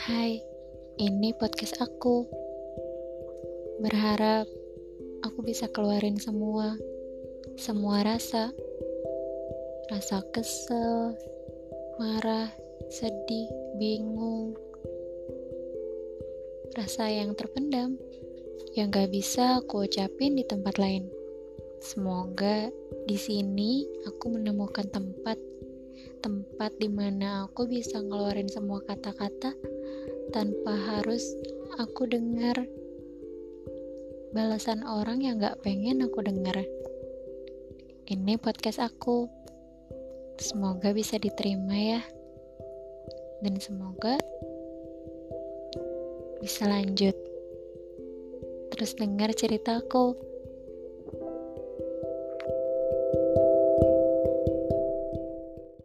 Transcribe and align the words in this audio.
Hai, 0.00 0.40
ini 0.96 1.36
podcast 1.36 1.76
aku. 1.76 2.24
Berharap 3.84 4.48
aku 5.20 5.44
bisa 5.44 5.68
keluarin 5.68 6.16
semua, 6.16 6.72
semua 7.60 8.00
rasa. 8.00 8.48
Rasa 9.92 10.24
kesel, 10.32 11.20
marah, 12.00 12.48
sedih, 12.88 13.44
bingung. 13.76 14.56
Rasa 16.80 17.12
yang 17.12 17.36
terpendam, 17.36 18.00
yang 18.72 18.88
gak 18.88 19.12
bisa 19.12 19.60
aku 19.60 19.84
ucapin 19.84 20.32
di 20.32 20.48
tempat 20.48 20.80
lain. 20.80 21.12
Semoga 21.84 22.72
di 23.04 23.20
sini 23.20 23.84
aku 24.08 24.32
menemukan 24.32 24.88
tempat 24.88 25.36
tempat 26.20 26.76
di 26.76 26.88
mana 26.88 27.48
aku 27.48 27.68
bisa 27.68 28.00
ngeluarin 28.00 28.48
semua 28.48 28.80
kata-kata 28.84 29.56
tanpa 30.30 30.78
harus 30.78 31.26
aku 31.82 32.06
dengar 32.06 32.54
balasan 34.30 34.86
orang 34.86 35.26
yang 35.26 35.42
gak 35.42 35.58
pengen 35.66 36.06
aku 36.06 36.22
dengar. 36.22 36.54
Ini 38.06 38.38
podcast 38.38 38.78
aku. 38.78 39.26
Semoga 40.38 40.94
bisa 40.94 41.18
diterima 41.18 41.74
ya. 41.74 42.02
Dan 43.42 43.58
semoga 43.58 44.22
bisa 46.38 46.70
lanjut. 46.70 47.14
Terus 48.70 48.94
dengar 48.94 49.34
ceritaku. 49.34 50.14